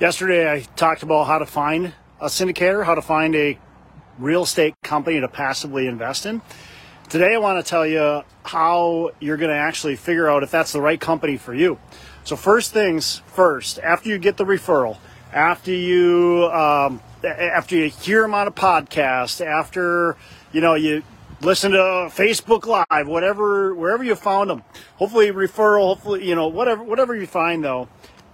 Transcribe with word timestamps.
Yesterday, 0.00 0.48
I 0.48 0.60
talked 0.76 1.02
about 1.02 1.24
how 1.26 1.38
to 1.38 1.46
find 1.46 1.92
a 2.20 2.26
syndicator, 2.26 2.84
how 2.84 2.94
to 2.94 3.02
find 3.02 3.34
a 3.34 3.58
real 4.16 4.44
estate 4.44 4.76
company 4.84 5.20
to 5.20 5.26
passively 5.26 5.88
invest 5.88 6.24
in. 6.24 6.40
Today, 7.08 7.34
I 7.34 7.38
want 7.38 7.64
to 7.64 7.68
tell 7.68 7.84
you 7.84 8.22
how 8.44 9.10
you're 9.18 9.36
going 9.36 9.50
to 9.50 9.56
actually 9.56 9.96
figure 9.96 10.28
out 10.28 10.44
if 10.44 10.52
that's 10.52 10.70
the 10.70 10.80
right 10.80 11.00
company 11.00 11.36
for 11.36 11.52
you. 11.52 11.80
So, 12.22 12.36
first 12.36 12.72
things 12.72 13.22
first, 13.26 13.80
after 13.80 14.08
you 14.08 14.18
get 14.18 14.36
the 14.36 14.44
referral, 14.44 14.98
after 15.32 15.72
you 15.72 16.48
um, 16.52 17.00
after 17.24 17.74
you 17.74 17.88
hear 17.88 18.22
them 18.22 18.34
on 18.34 18.46
a 18.46 18.52
podcast, 18.52 19.44
after 19.44 20.16
you 20.52 20.60
know 20.60 20.74
you 20.74 21.02
listen 21.40 21.72
to 21.72 21.78
Facebook 21.78 22.66
Live, 22.66 23.08
whatever 23.08 23.74
wherever 23.74 24.04
you 24.04 24.14
found 24.14 24.48
them. 24.48 24.62
Hopefully 24.96 25.32
referral, 25.32 25.88
hopefully 25.88 26.28
you 26.28 26.36
know 26.36 26.46
whatever 26.46 26.84
whatever 26.84 27.16
you 27.16 27.26
find 27.26 27.64
though. 27.64 27.88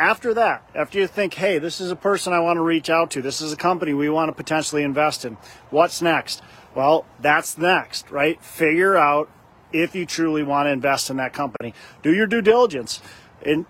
After 0.00 0.32
that, 0.32 0.62
after 0.74 0.98
you 0.98 1.06
think, 1.06 1.34
hey, 1.34 1.58
this 1.58 1.78
is 1.78 1.90
a 1.90 1.96
person 1.96 2.32
I 2.32 2.40
want 2.40 2.56
to 2.56 2.62
reach 2.62 2.88
out 2.88 3.10
to, 3.10 3.20
this 3.20 3.42
is 3.42 3.52
a 3.52 3.56
company 3.56 3.92
we 3.92 4.08
want 4.08 4.30
to 4.30 4.32
potentially 4.32 4.82
invest 4.82 5.26
in. 5.26 5.36
What's 5.68 6.00
next? 6.00 6.40
Well, 6.74 7.04
that's 7.20 7.58
next, 7.58 8.10
right? 8.10 8.42
Figure 8.42 8.96
out 8.96 9.28
if 9.74 9.94
you 9.94 10.06
truly 10.06 10.42
want 10.42 10.68
to 10.68 10.70
invest 10.70 11.10
in 11.10 11.18
that 11.18 11.34
company. 11.34 11.74
Do 12.00 12.14
your 12.14 12.26
due 12.26 12.40
diligence. 12.40 13.02
And 13.44 13.66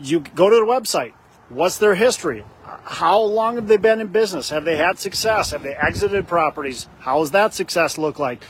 you 0.00 0.18
go 0.34 0.50
to 0.50 0.56
their 0.56 0.64
website. 0.64 1.12
What's 1.48 1.78
their 1.78 1.94
history? 1.94 2.44
How 2.82 3.20
long 3.20 3.54
have 3.54 3.68
they 3.68 3.76
been 3.76 4.00
in 4.00 4.08
business? 4.08 4.50
Have 4.50 4.64
they 4.64 4.76
had 4.76 4.98
success? 4.98 5.52
Have 5.52 5.62
they 5.62 5.76
exited 5.76 6.26
properties? 6.26 6.88
How 6.98 7.20
does 7.20 7.30
that 7.30 7.54
success 7.54 7.98
look 7.98 8.18
like? 8.18 8.42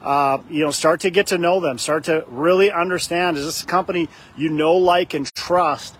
Uh, 0.00 0.38
you 0.48 0.64
know, 0.64 0.70
start 0.70 1.00
to 1.00 1.10
get 1.10 1.26
to 1.26 1.36
know 1.36 1.58
them. 1.58 1.78
Start 1.78 2.04
to 2.04 2.24
really 2.28 2.70
understand: 2.70 3.36
is 3.36 3.44
this 3.44 3.62
a 3.62 3.66
company 3.66 4.08
you 4.36 4.48
know, 4.50 4.76
like, 4.76 5.14
and 5.14 5.26
trust? 5.34 5.96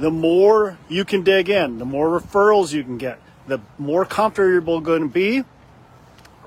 The 0.00 0.10
more 0.10 0.78
you 0.88 1.04
can 1.04 1.22
dig 1.22 1.50
in, 1.50 1.78
the 1.78 1.84
more 1.84 2.18
referrals 2.18 2.72
you 2.72 2.82
can 2.82 2.96
get, 2.96 3.20
the 3.46 3.60
more 3.78 4.06
comfortable 4.06 4.74
you're 4.74 4.80
going 4.80 5.02
to 5.02 5.08
be. 5.08 5.44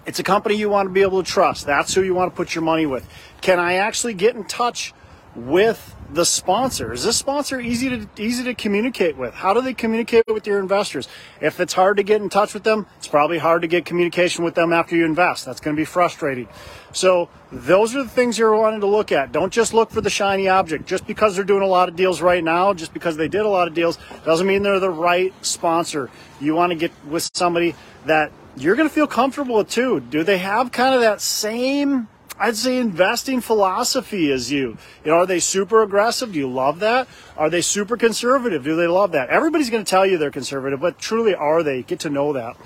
It's 0.06 0.18
a 0.18 0.24
company 0.24 0.56
you 0.56 0.70
want 0.70 0.90
to 0.90 0.94
be 0.94 1.04
able 1.04 1.24
to 1.24 1.32
trust. 1.32 1.66
That's 1.66 1.94
who 1.94 2.02
you 2.02 2.16
want 2.16 2.32
to 2.32 2.36
put 2.36 2.56
your 2.56 2.64
money 2.64 2.88
with. 2.88 3.08
Can 3.42 3.60
I 3.60 3.76
actually 3.76 4.16
get 4.16 4.36
in 4.36 4.44
touch 4.46 4.94
with 5.36 5.96
the 6.14 6.26
sponsor? 6.26 6.94
Is 6.94 7.04
this 7.04 7.18
sponsor 7.18 7.60
easy 7.60 7.90
to 7.90 8.08
easy 8.22 8.44
to 8.44 8.54
communicate 8.54 9.18
with? 9.18 9.34
How 9.34 9.54
do 9.54 9.62
they 9.62 9.74
communicate 9.74 10.26
with 10.28 10.46
your 10.46 10.60
investors? 10.60 11.08
If 11.42 11.60
it's 11.60 11.74
hard 11.74 11.98
to 11.98 12.04
get 12.04 12.22
in 12.22 12.30
touch 12.30 12.54
with 12.54 12.64
them, 12.64 12.86
it's 12.98 13.08
probably 13.08 13.40
hard 13.40 13.64
to 13.64 13.68
get 13.68 13.86
communication 13.86 14.44
with 14.44 14.54
them 14.54 14.72
after 14.72 14.96
you 14.96 15.06
invest. 15.06 15.46
That's 15.46 15.60
going 15.60 15.76
to 15.76 15.80
be 15.80 15.86
frustrating. 15.86 16.48
So 16.92 17.30
those 17.52 17.96
are 17.96 18.04
the 18.04 18.10
things 18.10 18.38
you're 18.38 18.56
wanting 18.56 18.82
to 18.82 18.88
look 18.88 19.12
at. 19.12 19.32
Don't 19.32 19.52
just 19.52 19.74
look 19.74 19.90
for 19.90 20.02
the 20.02 20.10
shiny 20.12 20.48
object. 20.48 20.86
Just 20.86 21.08
because 21.08 21.36
they're 21.36 21.44
doing 21.44 21.64
a 21.64 21.68
lot 21.68 21.90
of 21.90 21.96
deals 21.96 22.22
right 22.22 22.44
now, 22.44 22.74
just 22.74 22.94
because 22.94 23.18
they 23.18 23.28
did 23.28 23.42
a 23.42 23.50
lot 23.50 23.68
of 23.68 23.74
deals, 23.74 23.98
doesn't 24.24 24.46
mean 24.46 24.62
they're 24.62 24.80
the 24.80 24.90
right 24.90 25.34
sponsor. 25.44 26.12
You 26.40 26.54
want 26.54 26.72
to 26.72 26.76
get 26.76 26.92
with 27.08 27.28
somebody 27.34 27.74
that 28.06 28.32
you're 28.56 28.76
going 28.76 28.88
to 28.88 28.94
feel 28.94 29.08
comfortable 29.08 29.56
with 29.56 29.70
too. 29.70 30.00
Do 30.00 30.24
they 30.24 30.38
have 30.38 30.72
kind 30.72 30.94
of 30.94 31.02
that 31.02 31.22
same 31.22 32.08
I'd 32.40 32.56
say 32.58 32.78
investing 32.78 33.42
philosophy 33.42 34.32
is 34.32 34.52
you. 34.52 34.78
You 35.06 35.12
know, 35.12 35.18
are 35.18 35.26
they 35.26 35.40
super 35.40 35.84
aggressive? 35.84 36.34
Do 36.34 36.40
you 36.40 36.50
love 36.50 36.80
that? 36.80 37.08
Are 37.38 37.50
they 37.50 37.62
super 37.62 37.96
conservative? 37.96 38.64
Do 38.64 38.76
they 38.76 38.88
love 38.88 39.12
that? 39.12 39.30
Everybody's 39.30 39.70
going 39.70 39.84
to 39.84 39.90
tell 39.90 40.06
you 40.06 40.18
they're 40.18 40.32
conservative, 40.32 40.80
but 40.80 40.98
truly 40.98 41.36
are 41.36 41.62
they? 41.62 41.84
Get 41.84 42.00
to 42.02 42.10
know 42.10 42.34
that. 42.34 42.58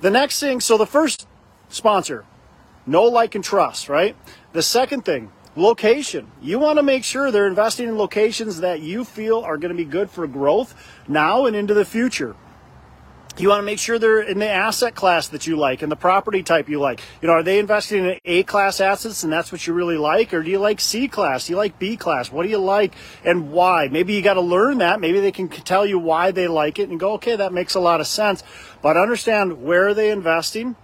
The 0.00 0.10
next 0.10 0.40
thing, 0.40 0.60
so 0.60 0.78
the 0.78 0.86
first 0.86 1.26
sponsor, 1.68 2.24
know, 2.86 3.04
like, 3.04 3.34
and 3.34 3.44
trust, 3.44 3.88
right? 3.88 4.16
The 4.52 4.62
second 4.62 5.04
thing, 5.04 5.30
location. 5.56 6.30
You 6.40 6.58
want 6.58 6.78
to 6.78 6.82
make 6.82 7.04
sure 7.04 7.30
they're 7.30 7.48
investing 7.48 7.88
in 7.88 7.98
locations 7.98 8.60
that 8.60 8.80
you 8.80 9.04
feel 9.04 9.40
are 9.40 9.58
going 9.58 9.76
to 9.76 9.76
be 9.76 9.84
good 9.84 10.08
for 10.08 10.26
growth 10.26 10.74
now 11.08 11.46
and 11.46 11.56
into 11.56 11.74
the 11.74 11.84
future. 11.84 12.36
You 13.40 13.48
want 13.48 13.60
to 13.60 13.64
make 13.66 13.78
sure 13.78 13.98
they're 13.98 14.20
in 14.20 14.38
the 14.38 14.50
asset 14.50 14.94
class 14.94 15.28
that 15.28 15.46
you 15.46 15.56
like 15.56 15.80
and 15.80 15.90
the 15.90 15.96
property 15.96 16.42
type 16.42 16.68
you 16.68 16.78
like. 16.78 17.00
You 17.22 17.28
know, 17.28 17.32
are 17.32 17.42
they 17.42 17.58
investing 17.58 18.04
in 18.04 18.18
A 18.26 18.42
class 18.42 18.82
assets 18.82 19.24
and 19.24 19.32
that's 19.32 19.50
what 19.50 19.66
you 19.66 19.72
really 19.72 19.96
like? 19.96 20.34
Or 20.34 20.42
do 20.42 20.50
you 20.50 20.58
like 20.58 20.78
C 20.78 21.08
class? 21.08 21.46
Do 21.46 21.54
you 21.54 21.56
like 21.56 21.78
B 21.78 21.96
class? 21.96 22.30
What 22.30 22.42
do 22.42 22.50
you 22.50 22.58
like 22.58 22.92
and 23.24 23.50
why? 23.50 23.88
Maybe 23.88 24.12
you 24.12 24.20
got 24.20 24.34
to 24.34 24.42
learn 24.42 24.76
that. 24.78 25.00
Maybe 25.00 25.20
they 25.20 25.32
can 25.32 25.48
tell 25.48 25.86
you 25.86 25.98
why 25.98 26.32
they 26.32 26.48
like 26.48 26.78
it 26.78 26.90
and 26.90 27.00
go, 27.00 27.14
okay, 27.14 27.34
that 27.34 27.54
makes 27.54 27.74
a 27.74 27.80
lot 27.80 28.02
of 28.02 28.06
sense. 28.06 28.42
But 28.82 28.98
understand 28.98 29.62
where 29.62 29.88
are 29.88 29.94
they 29.94 30.10
investing 30.10 30.76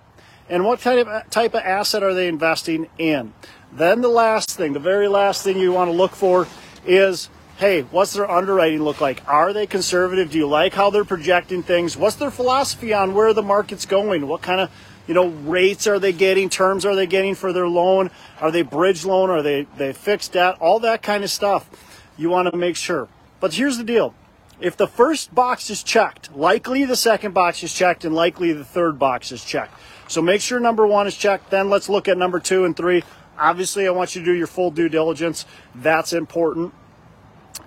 and 0.48 0.64
what 0.64 0.80
type 0.80 1.06
of, 1.06 1.28
type 1.28 1.52
of 1.52 1.60
asset 1.60 2.02
are 2.02 2.14
they 2.14 2.26
investing 2.26 2.88
in. 2.96 3.34
Then 3.70 4.00
the 4.00 4.08
last 4.08 4.56
thing, 4.56 4.72
the 4.72 4.80
very 4.80 5.08
last 5.08 5.44
thing 5.44 5.58
you 5.58 5.72
want 5.72 5.88
to 5.88 5.94
look 5.94 6.12
for 6.12 6.48
is 6.86 7.28
hey, 7.58 7.82
what's 7.82 8.12
their 8.12 8.30
underwriting 8.30 8.82
look 8.82 9.00
like? 9.00 9.22
Are 9.26 9.52
they 9.52 9.66
conservative? 9.66 10.30
Do 10.30 10.38
you 10.38 10.46
like 10.46 10.74
how 10.74 10.90
they're 10.90 11.04
projecting 11.04 11.62
things? 11.62 11.96
What's 11.96 12.16
their 12.16 12.30
philosophy 12.30 12.92
on 12.92 13.14
where 13.14 13.32
the 13.32 13.42
market's 13.42 13.86
going? 13.86 14.26
What 14.26 14.42
kind 14.42 14.60
of 14.60 14.70
you 15.06 15.14
know 15.14 15.28
rates 15.28 15.86
are 15.86 15.98
they 15.98 16.12
getting? 16.12 16.48
Terms 16.48 16.84
are 16.84 16.94
they 16.94 17.06
getting 17.06 17.34
for 17.34 17.52
their 17.52 17.68
loan? 17.68 18.10
Are 18.40 18.50
they 18.50 18.62
bridge 18.62 19.04
loan? 19.04 19.30
Are 19.30 19.42
they 19.42 19.66
they 19.76 19.92
fixed 19.92 20.32
debt? 20.32 20.56
All 20.60 20.80
that 20.80 21.02
kind 21.02 21.24
of 21.24 21.30
stuff. 21.30 21.68
You 22.16 22.30
want 22.30 22.50
to 22.50 22.56
make 22.56 22.76
sure. 22.76 23.08
But 23.40 23.54
here's 23.54 23.78
the 23.78 23.84
deal. 23.84 24.14
If 24.58 24.76
the 24.76 24.86
first 24.86 25.34
box 25.34 25.68
is 25.68 25.82
checked, 25.82 26.34
likely 26.34 26.84
the 26.86 26.96
second 26.96 27.34
box 27.34 27.62
is 27.62 27.74
checked 27.74 28.06
and 28.06 28.14
likely 28.14 28.52
the 28.54 28.64
third 28.64 28.98
box 28.98 29.30
is 29.30 29.44
checked. 29.44 29.78
So 30.08 30.22
make 30.22 30.40
sure 30.40 30.58
number 30.60 30.86
one 30.86 31.06
is 31.06 31.16
checked. 31.16 31.50
Then 31.50 31.68
let's 31.68 31.90
look 31.90 32.08
at 32.08 32.16
number 32.16 32.40
two 32.40 32.64
and 32.64 32.74
three. 32.74 33.02
Obviously, 33.38 33.86
I 33.86 33.90
want 33.90 34.14
you 34.14 34.22
to 34.22 34.24
do 34.24 34.32
your 34.32 34.46
full 34.46 34.70
due 34.70 34.88
diligence. 34.88 35.44
That's 35.74 36.14
important. 36.14 36.72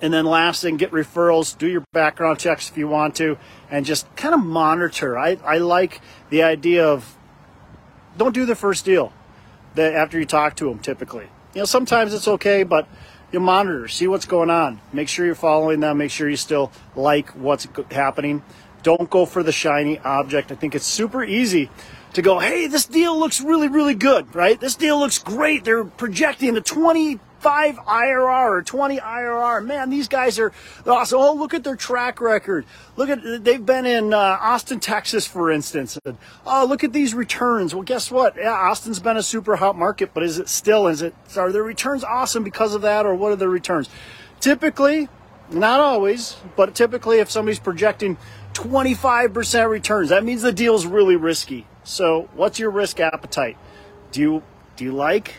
And 0.02 0.14
then 0.14 0.26
last 0.26 0.62
thing, 0.62 0.78
get 0.78 0.92
referrals, 0.92 1.58
do 1.58 1.68
your 1.68 1.84
background 1.92 2.40
checks 2.40 2.70
if 2.70 2.78
you 2.78 2.88
want 2.88 3.16
to, 3.16 3.38
and 3.70 3.86
just 3.86 4.14
kind 4.16 4.34
of 4.34 4.44
monitor. 4.44 5.18
I, 5.18 5.38
I 5.44 5.58
like 5.58 6.02
the 6.30 6.44
idea 6.44 6.88
of 6.88 7.18
don't 8.18 8.34
do 8.34 8.46
the 8.46 8.56
first 8.56 8.86
deal 8.86 9.14
that 9.76 9.94
after 9.94 10.20
you 10.20 10.26
talk 10.26 10.56
to 10.58 10.66
them 10.66 10.80
typically. 10.80 11.28
You 11.54 11.62
know, 11.62 11.66
sometimes 11.66 12.14
it's 12.14 12.28
okay, 12.28 12.64
but 12.64 12.88
you 13.32 13.40
monitor, 13.40 13.88
see 13.88 14.08
what's 14.08 14.26
going 14.26 14.50
on. 14.50 14.82
Make 14.94 15.08
sure 15.08 15.26
you're 15.26 15.36
following 15.36 15.80
them, 15.80 15.98
make 15.98 16.12
sure 16.12 16.30
you 16.30 16.36
still 16.36 16.72
like 16.96 17.30
what's 17.30 17.68
happening. 17.92 18.44
Don't 18.82 19.10
go 19.10 19.26
for 19.26 19.44
the 19.44 19.52
shiny 19.52 20.00
object. 20.00 20.52
I 20.52 20.56
think 20.56 20.74
it's 20.76 20.86
super 20.86 21.24
easy 21.24 21.70
to 22.14 22.22
go, 22.22 22.40
hey, 22.40 22.68
this 22.68 22.86
deal 22.86 23.18
looks 23.18 23.42
really, 23.42 23.68
really 23.68 23.94
good, 23.94 24.34
right? 24.34 24.60
This 24.60 24.76
deal 24.76 25.00
looks 25.00 25.20
great. 25.20 25.64
They're 25.64 25.84
projecting 25.84 26.56
a 26.58 26.62
20 26.62 27.20
5 27.40 27.78
IRR 27.78 28.50
or 28.50 28.62
20 28.62 29.00
IRR. 29.00 29.66
Man, 29.66 29.90
these 29.90 30.08
guys 30.08 30.40
are 30.40 30.52
awesome. 30.86 31.20
Oh, 31.20 31.34
look 31.34 31.54
at 31.54 31.64
their 31.64 31.76
track 31.76 32.20
record. 32.22 32.66
Look 32.96 33.10
at, 33.10 33.44
they've 33.44 33.66
been 33.66 33.86
in 33.86 34.14
uh, 34.14 34.38
Austin, 34.42 34.80
Texas, 34.80 35.26
for 35.26 35.52
instance. 35.52 35.98
And, 36.06 36.18
oh, 36.46 36.66
look 36.68 36.84
at 36.84 36.94
these 36.94 37.14
returns. 37.14 37.74
Well, 37.74 37.84
guess 37.84 38.12
what? 38.12 38.36
Yeah, 38.36 38.52
Austin's 38.52 39.00
been 39.00 39.18
a 39.18 39.24
super 39.24 39.56
hot 39.56 39.78
market, 39.78 40.14
but 40.14 40.24
is 40.24 40.38
it 40.38 40.50
still, 40.50 40.88
is 40.88 41.02
it, 41.02 41.16
are 41.38 41.52
their 41.52 41.64
returns 41.64 42.04
awesome 42.04 42.44
because 42.44 42.76
of 42.76 42.82
that 42.82 43.06
or 43.06 43.16
what 43.16 43.32
are 43.32 43.38
the 43.38 43.50
returns? 43.50 43.90
Typically, 44.40 45.08
not 45.52 45.80
always, 45.80 46.36
but 46.56 46.76
typically 46.76 47.20
if 47.20 47.32
somebody's 47.32 47.60
projecting 47.60 48.18
25% 48.54 49.70
returns, 49.70 50.10
that 50.10 50.24
means 50.24 50.42
the 50.42 50.52
deal's 50.52 50.86
really 50.86 51.16
risky. 51.16 51.66
So 51.84 52.30
what's 52.36 52.60
your 52.60 52.70
risk 52.70 53.00
appetite? 53.00 53.58
Do 54.12 54.22
you, 54.22 54.44
do 54.76 54.84
you 54.84 54.92
like 54.92 55.36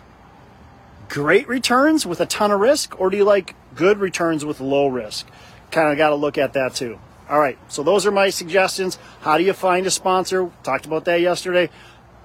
great 1.10 1.48
returns 1.48 2.06
with 2.06 2.20
a 2.20 2.26
ton 2.26 2.52
of 2.52 2.60
risk, 2.60 2.98
or 2.98 3.10
do 3.10 3.16
you 3.16 3.24
like 3.24 3.54
good 3.74 3.98
returns 3.98 4.44
with 4.44 4.60
low 4.60 4.86
risk? 4.86 5.26
Kind 5.72 5.90
of 5.90 5.98
got 5.98 6.10
to 6.10 6.14
look 6.14 6.38
at 6.38 6.54
that 6.54 6.74
too. 6.74 6.98
All 7.28 7.38
right, 7.38 7.58
so 7.68 7.82
those 7.82 8.06
are 8.06 8.10
my 8.12 8.30
suggestions. 8.30 8.96
How 9.20 9.36
do 9.36 9.44
you 9.44 9.52
find 9.52 9.86
a 9.86 9.90
sponsor? 9.90 10.50
Talked 10.62 10.86
about 10.86 11.04
that 11.04 11.20
yesterday. 11.20 11.68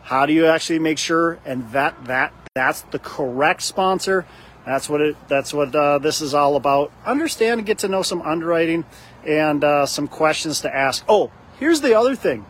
How 0.04 0.28
do 0.28 0.34
you 0.34 0.46
actually 0.46 0.80
make 0.80 1.00
sure 1.00 1.40
and 1.46 1.70
that 1.72 2.06
that 2.06 2.32
that's 2.54 2.82
the 2.84 3.00
correct 3.00 3.64
sponsor? 3.64 4.26
That's 4.66 4.88
what 4.88 5.02
it. 5.02 5.16
That's 5.28 5.54
what 5.54 5.76
uh, 5.76 5.98
this 5.98 6.22
is 6.22 6.34
all 6.34 6.56
about. 6.56 6.92
Understand 7.06 7.60
and 7.60 7.68
get 7.68 7.80
to 7.80 7.88
know 7.88 8.04
some 8.04 8.22
underwriting 8.22 8.86
and 9.26 9.64
uh, 9.64 9.86
some 9.88 10.08
questions 10.08 10.62
to 10.62 10.76
ask. 10.76 11.04
Oh, 11.10 11.32
here's 11.60 11.82
the 11.82 11.98
other 11.98 12.16
thing. 12.16 12.46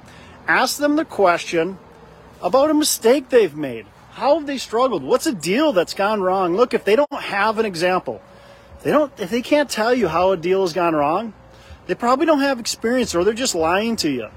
Ask 0.48 0.78
them 0.78 0.98
the 0.98 1.06
question 1.06 1.78
about 2.42 2.70
a 2.70 2.74
mistake 2.74 3.30
they've 3.30 3.56
made. 3.56 3.86
How 4.16 4.40
have 4.40 4.48
they 4.48 4.58
struggled? 4.58 5.04
What's 5.04 5.26
a 5.26 5.34
deal 5.34 5.74
that's 5.74 5.94
gone 5.94 6.22
wrong? 6.22 6.56
Look, 6.56 6.74
if 6.74 6.86
they 6.86 6.96
don't 6.96 7.12
have 7.12 7.60
an 7.60 7.66
example, 7.66 8.22
they 8.82 8.90
don't 8.90 9.12
if 9.20 9.30
they 9.30 9.42
can't 9.42 9.70
tell 9.70 9.94
you 9.94 10.08
how 10.08 10.32
a 10.32 10.38
deal 10.38 10.62
has 10.62 10.72
gone 10.72 10.96
wrong, 10.96 11.34
they 11.88 11.96
probably 11.96 12.26
don't 12.26 12.40
have 12.40 12.58
experience 12.58 13.14
or 13.14 13.26
they're 13.26 13.34
just 13.34 13.56
lying 13.56 13.98
to 13.98 14.10
you. 14.10 14.30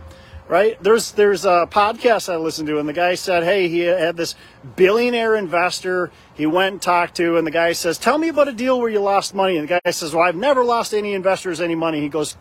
Right? 0.49 0.83
There's 0.83 1.13
there's 1.13 1.45
a 1.45 1.69
podcast 1.71 2.29
I 2.29 2.39
listened 2.39 2.67
to 2.67 2.81
and 2.81 2.89
the 2.89 2.93
guy 2.93 3.15
said, 3.15 3.45
"Hey, 3.45 3.69
he 3.69 3.83
had 3.83 4.17
this 4.17 4.35
billionaire 4.75 5.37
investor 5.37 6.11
he 6.35 6.45
went 6.45 6.73
and 6.73 6.83
talked 6.83 7.15
to 7.19 7.37
and 7.37 7.47
the 7.47 7.53
guy 7.53 7.71
says, 7.71 7.99
"Tell 7.99 8.19
me 8.19 8.31
about 8.31 8.49
a 8.49 8.53
deal 8.53 8.81
where 8.81 8.91
you 8.91 8.99
lost 8.99 9.33
money." 9.33 9.59
And 9.59 9.69
the 9.69 9.81
guy 9.81 9.91
says, 9.93 10.13
"Well, 10.13 10.25
I've 10.25 10.35
never 10.35 10.65
lost 10.65 10.93
any 10.93 11.13
investors 11.13 11.61
any 11.61 11.77
money." 11.77 12.01
He 12.01 12.09
goes, 12.09 12.37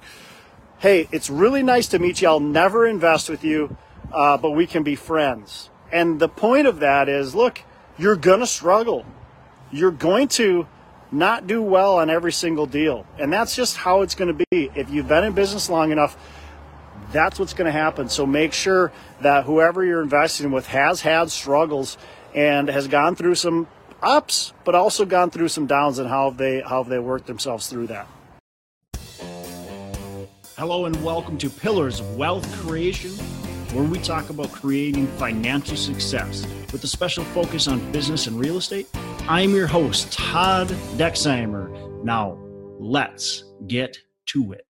"Hey, 0.80 1.07
it's 1.12 1.30
really 1.30 1.62
nice 1.62 1.88
to 1.89 2.00
meet 2.00 2.19
you. 2.19 2.30
I'll 2.30 2.39
never 2.39 2.88
invest 2.88 3.30
with 3.30 3.44
you, 3.44 3.78
uh, 4.12 4.38
but 4.38 4.51
we 4.51 4.66
can 4.66 4.81
be 4.81 4.95
friends." 4.95 5.69
And 5.92 6.19
the 6.19 6.30
point 6.30 6.68
of 6.68 6.80
that 6.80 7.10
is 7.10 7.34
look, 7.34 7.62
you're 7.98 8.16
going 8.16 8.39
to 8.42 8.48
struggle. 8.48 9.06
You're 9.72 9.92
going 9.92 10.28
to 10.30 10.68
not 11.12 11.48
do 11.48 11.62
well 11.62 11.98
on 11.98 12.10
every 12.10 12.34
single 12.34 12.66
deal. 12.66 13.06
And 13.18 13.31
that's 13.31 13.56
just 13.56 13.78
how 13.78 14.01
it's 14.01 14.16
going 14.16 14.38
to 14.38 14.45
be. 14.50 14.69
If 14.75 14.89
you've 14.89 15.07
been 15.07 15.24
in 15.24 15.34
business 15.34 15.69
long 15.69 15.92
enough, 15.92 16.18
that's 17.12 17.39
what's 17.39 17.54
going 17.54 17.68
to 17.68 17.72
happen. 17.72 18.10
So 18.10 18.25
make 18.25 18.54
sure 18.54 18.92
that 19.22 19.45
whoever 19.45 19.84
you're 19.84 20.01
investing 20.01 20.51
with 20.51 20.68
has 20.68 21.01
had 21.01 21.31
struggles 21.31 21.98
and 22.36 22.68
has 22.68 22.88
gone 22.88 23.16
through 23.16 23.36
some 23.36 23.68
ups, 24.01 24.54
but 24.66 24.75
also 24.75 25.06
gone 25.06 25.30
through 25.30 25.48
some 25.48 25.66
downs 25.66 26.00
and 26.00 26.10
how 26.10 26.30
they 26.30 26.62
how 26.62 26.84
they 26.84 27.00
work 27.00 27.25
themselves 27.25 27.68
through 27.68 27.88
that. 27.88 28.07
Hello 30.57 30.86
and 30.86 31.04
welcome 31.04 31.38
to 31.38 31.50
Pillars 31.50 32.00
of 32.00 32.18
Wealth 32.18 32.51
Creation, 32.62 33.12
where 33.77 33.85
we 33.85 34.00
talk 34.00 34.31
about 34.31 34.51
creating 34.51 35.06
financial 35.19 35.77
success 35.77 36.47
with 36.71 36.83
a 36.83 36.88
special 36.88 37.24
focus 37.25 37.68
on 37.68 37.91
business 37.91 38.25
and 38.25 38.39
real 38.39 38.57
estate. 38.57 38.88
I'm 39.27 39.51
your 39.51 39.68
host, 39.68 40.12
Todd 40.12 40.68
Dexheimer. 40.97 42.03
Now, 42.03 42.39
let's 42.79 43.44
get 43.68 43.95
to 44.29 44.53
it. 44.53 44.66